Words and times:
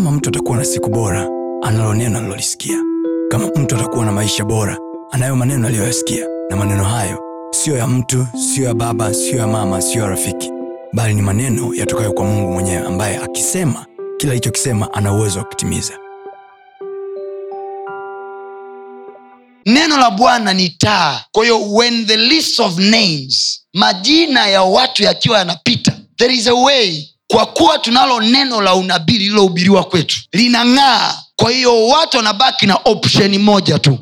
kama 0.00 0.10
mtu 0.12 0.28
atakuwa 0.28 0.56
na 0.58 0.64
siku 0.64 0.90
bora 0.90 1.28
analo 1.62 1.94
neno 1.94 2.18
alilolisikia 2.18 2.76
kama 3.30 3.46
mtu 3.46 3.76
atakuwa 3.76 4.04
na 4.04 4.12
maisha 4.12 4.44
bora 4.44 4.78
anayo 5.10 5.36
maneno 5.36 5.66
aliyoyasikia. 5.68 6.26
Na 6.50 6.56
maneno 6.56 6.84
hayo 6.84 7.18
siyo 7.50 7.76
ya 7.76 7.86
mtu 7.86 8.26
siyo 8.54 8.66
ya 8.68 8.74
baba 8.74 9.14
siyo 9.14 9.38
ya 9.38 9.46
mama 9.46 9.82
siyo 9.82 10.04
ya 10.04 10.10
rafiki. 10.10 10.50
Bali 10.92 11.14
ni 11.14 11.22
maneno 11.22 11.74
yatokayo 11.74 12.12
kwa 12.12 12.24
mungu 12.24 12.52
mwenyewe 12.52 12.86
ambaye 12.86 13.16
akisema 13.16 13.86
kila 14.16 14.32
alichokisema 14.32 14.92
ana 14.94 15.12
uwezo 15.12 15.38
wa 15.38 15.44
kutimiza. 15.44 15.98
Neno 19.66 19.96
la 19.96 20.10
bwana 20.10 20.52
ni 20.52 20.68
taa. 20.70 21.24
Kwa 21.32 21.44
hiyo 21.44 21.72
when 21.72 22.06
the 22.06 22.16
list 22.16 22.60
of 22.60 22.78
names 22.78 23.60
majina 23.74 24.46
ya 24.46 24.62
watu 24.62 25.02
yakiwa 25.02 25.38
yanapita 25.38 25.92
there 26.16 26.34
is 26.34 26.46
a 26.46 26.54
way 26.54 27.04
kwa 27.30 27.46
kuwa 27.46 27.78
tunalo 27.78 28.20
neno 28.20 28.60
la 28.60 28.74
unabii 28.74 29.18
lililohubiriwa 29.18 29.84
kwetu 29.84 30.16
linang'aa. 30.32 31.14
Kwa 31.36 31.50
hiyo 31.50 31.86
watu 31.88 32.16
wanabaki 32.16 32.66
na 32.66 32.74
opsheni 32.84 33.38
moja 33.38 33.78
tu. 33.78 33.98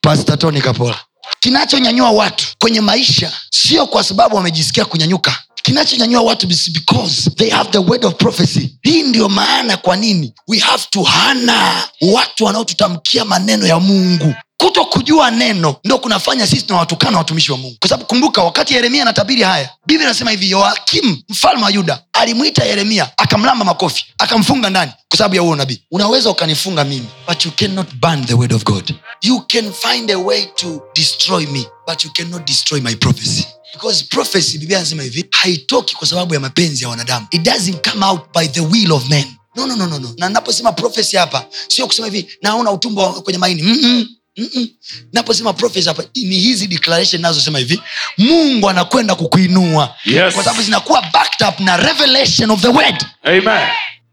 Pasta 0.00 0.36
Tony 0.36 0.60
kapola. 0.60 0.96
Kinachonyanyua 1.40 2.10
watu 2.10 2.46
kwenye 2.58 2.80
maisha 2.80 3.32
sio 3.50 3.86
kwa 3.86 4.04
sababu 4.04 4.36
wamejisikia 4.36 4.84
kunyanyuka. 4.84 5.38
Kinachonyanyua 5.62 6.22
watu 6.22 6.46
because 6.46 7.30
they 7.30 7.50
have 7.50 7.70
the 7.70 7.78
word 7.78 8.04
of 8.04 8.14
prophecy. 8.14 8.78
Hii 8.82 9.02
ndio 9.02 9.28
maana 9.28 9.76
kwa 9.76 9.96
nini 9.96 10.32
we 10.48 10.58
have 10.58 10.84
to 10.90 11.02
hana 11.02 11.82
watu 12.00 12.44
wanaotutamkia 12.44 13.24
maneno 13.24 13.66
ya 13.66 13.80
mungu. 13.80 14.34
Kuto 14.56 14.84
kujua 15.08 15.30
neno 15.30 15.76
ndo 15.84 15.98
kunafanya 15.98 16.46
sisi 16.46 16.62
tunawatukana 16.62 17.18
watumishi 17.18 17.52
wa 17.52 17.58
mungu. 17.58 17.76
Kwa 17.80 17.88
sababu 17.88 18.06
kumbuka 18.08 18.42
wakati 18.42 18.74
yeremia 18.74 19.02
anatabiri 19.02 19.42
haya 19.42 19.70
biblia 19.86 20.06
anasema 20.08 20.30
hivi 20.30 20.50
yoakim 20.50 21.22
mfalme 21.28 21.64
wa 21.64 21.70
yuda 21.70 22.02
alimwita 22.12 22.64
yeremia 22.64 23.10
akamlamba 23.16 23.64
makofi 23.64 24.04
akamfunga 24.18 24.70
ndani 24.70 24.92
kwa 25.08 25.18
sababu 25.18 25.34
ya 25.34 25.40
huo 25.42 25.56
nabii 25.56 25.82
unaweza 25.90 26.30
ukanifunga 26.30 26.84
mimi 26.84 27.06
but 27.28 27.44
you 27.46 27.52
cannot 27.52 27.86
burn 27.94 28.26
the 28.26 28.34
word 28.34 28.52
of 28.52 28.64
god. 28.64 28.94
You 29.22 29.40
can 29.40 29.72
find 29.72 30.10
a 30.10 30.18
way 30.18 30.44
to 30.56 30.82
destroy 30.94 31.46
me 31.46 31.66
but 31.86 32.04
you 32.04 32.10
cannot 32.12 32.46
destroy 32.46 32.80
my 32.80 32.94
prophecy. 32.94 33.46
Because 33.72 34.04
prophecy 34.04 34.58
biblia 34.58 34.78
anasema 34.78 35.02
hivi 35.02 35.24
haitoki 35.30 35.94
kwa 35.96 36.06
sababu 36.06 36.34
ya 36.34 36.40
mapenzi 36.40 36.82
ya 36.84 36.88
wanadamu. 36.88 37.26
It 37.30 37.42
doesn't 37.42 37.90
come 37.90 38.06
out 38.06 38.20
by 38.34 38.46
the 38.48 38.60
will 38.60 38.92
of 38.92 39.08
men. 39.08 39.24
No, 39.56 39.66
no, 39.66 39.76
no, 39.76 39.86
no, 39.86 39.98
no. 39.98 40.14
na 40.18 40.28
naposema 40.28 40.72
prophecy 40.72 41.16
hapa 41.16 41.46
sio 41.68 41.86
kusema 41.86 42.08
hivi 42.08 42.28
naona 42.42 42.70
utumbo 42.72 43.12
kwenye 43.12 43.38
maini. 43.38 43.62
Mm-mm. 43.62 44.08
Mm-mm. 44.38 44.68
naposema 45.12 45.52
prophecy 45.52 45.88
hapa 45.88 46.04
ni 46.14 46.38
hizi 46.38 46.66
declaration 46.66 47.22
nazosema 47.22 47.58
hivi 47.58 47.80
mungu 48.18 48.68
anakwenda 48.70 49.14
kukuinua. 49.14 49.94
Yes. 50.04 50.34
kwa 50.34 50.44
sababu 50.44 50.62
zinakuwa 50.62 51.02
backed 51.12 51.48
up 51.48 51.60
na 51.60 51.76
revelation 51.76 52.50
of 52.50 52.60
the 52.60 52.68
word. 52.68 53.06
Amen. 53.22 53.68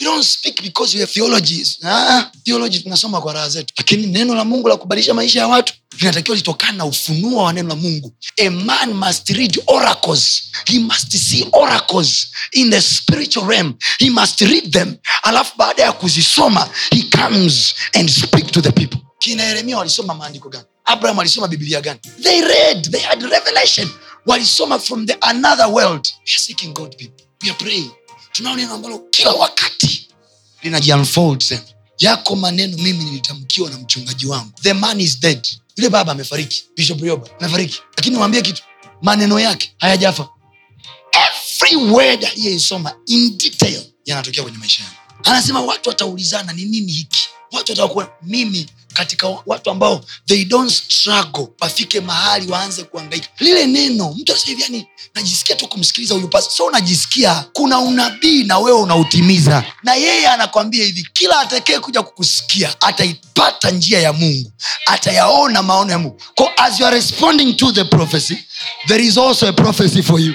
you 0.00 0.06
don't 0.10 0.24
speak 0.24 0.62
because 0.62 0.94
you 0.96 1.00
have 1.00 1.12
theologies. 1.12 1.78
Ah, 1.84 2.30
theology 2.44 2.78
tunasoma 2.80 3.20
kwa 3.20 3.32
raha 3.32 3.48
zetu. 3.48 3.74
Lakini 3.78 4.06
neno 4.06 4.34
la 4.34 4.44
mungu 4.44 4.68
la 4.68 4.76
kubadilisha 4.76 5.14
maisha 5.14 5.38
ya 5.40 5.46
watu 5.48 5.72
linatakiwa 6.00 6.36
litokana 6.36 6.72
na 6.72 6.84
ufunuo 6.84 7.42
wa 7.44 7.52
neno 7.52 7.68
la 7.68 7.74
mungu. 7.76 8.14
A 8.36 8.50
man 8.50 8.92
must 8.92 9.28
read 9.30 9.60
oracles. 9.66 10.42
He 10.66 10.78
must 10.78 11.16
see 11.16 11.46
oracles 11.52 12.26
in 12.52 12.70
the 12.70 12.80
spiritual 12.80 13.46
realm. 13.48 13.74
He 13.98 14.10
must 14.10 14.40
read 14.40 14.70
them. 14.72 14.94
Alafu 15.22 15.52
baada 15.56 15.82
ya 15.82 15.92
kuzisoma 15.92 16.68
he 16.90 17.02
comes 17.02 17.74
and 17.94 18.10
speak 18.10 18.50
to 18.50 18.60
the 18.62 18.72
people 18.72 18.97
kina 19.18 19.42
yeremia 19.42 19.78
walisoma 19.78 20.14
maandiko 20.14 20.48
gani? 20.48 20.64
Abraham 20.84 21.18
alisoma 21.18 21.48
biblia 21.48 21.80
gani? 21.80 22.00
They 22.22 22.40
read 22.40 22.90
they 22.90 23.00
had 23.00 23.22
revelation. 23.22 23.88
Walisoma 24.26 24.78
from 24.78 25.06
the 25.06 25.16
another 25.22 25.68
world. 25.68 26.06
We 26.26 27.50
are 27.50 27.54
god 27.54 27.90
tunao 28.32 28.56
neno 28.56 28.74
ambalo 28.74 28.98
kila 28.98 29.30
wakati 29.32 30.08
linajiunfold 30.62 31.42
sema 31.42 31.62
yako 31.98 32.36
maneno 32.36 32.76
mimi 32.76 33.04
nilitamkiwa 33.04 33.70
na 33.70 33.78
mchungaji 33.78 34.26
wangu. 34.26 34.52
The 34.62 34.72
man 34.72 35.00
is 35.00 35.20
dead. 35.20 35.48
Yule 35.76 35.88
baba 35.90 36.12
amefariki. 36.12 36.64
Bishop 36.76 37.00
rioba 37.00 37.28
amefariki. 37.40 37.80
Lakini 37.96 38.16
waambie 38.16 38.42
kitu 38.42 38.62
maneno 39.02 39.40
yake 39.40 39.72
hayajafa. 39.78 40.28
Every 41.12 41.76
word 41.76 42.24
aliyeisoma 42.24 42.94
in 43.06 43.38
detail 43.38 43.82
yanatokea 44.04 44.42
kwenye 44.42 44.58
maisha 44.58 44.82
yangu. 44.82 44.96
Anasema 45.24 45.60
watu 45.60 45.88
wataulizana 45.88 46.52
ni 46.52 46.64
nini 46.64 46.92
hiki? 46.92 47.28
Watu 47.52 47.72
watakuwa 47.72 48.12
mimi 48.22 48.66
katika 48.98 49.28
watu 49.46 49.70
ambao 49.70 50.04
they 50.26 50.44
don't 50.44 50.70
struggle 50.72 51.48
wafike 51.60 52.00
mahali 52.00 52.46
waanze 52.52 52.82
kuangaika 52.84 53.28
lile 53.38 53.66
neno 53.66 54.14
mtu 54.18 54.34
hivi 54.44 54.62
yani 54.62 54.86
najisikia 55.14 55.56
tu 55.56 55.68
kumsikiliza 55.68 56.14
huyu 56.14 56.28
pasa 56.28 56.50
so 56.50 56.64
unajisikia 56.64 57.44
kuna 57.52 57.78
unabii 57.78 58.44
na 58.44 58.58
wewe 58.58 58.78
unautimiza. 58.78 59.64
Na 59.82 59.94
yeye 59.94 60.26
anakwambia 60.28 60.84
hivi 60.84 61.08
kila 61.12 61.40
atakee 61.40 61.78
kuja 61.78 62.02
kukusikia 62.02 62.80
ataipata 62.80 63.70
njia 63.70 64.00
ya 64.00 64.12
mungu. 64.12 64.52
Atayaona 64.86 65.62
maono 65.62 65.92
ya 65.92 65.98
mungu. 65.98 66.20
Ko, 66.34 66.50
as 66.56 66.80
you 66.80 66.86
are 66.86 66.96
responding 66.96 67.54
to 67.56 67.72
the 67.72 67.84
prophecy 67.84 68.36
there 68.86 69.04
is 69.04 69.18
also 69.18 69.48
a 69.48 69.52
prophecy 69.52 70.02
for 70.02 70.20
you 70.20 70.34